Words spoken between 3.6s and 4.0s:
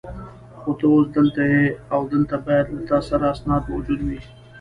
موجود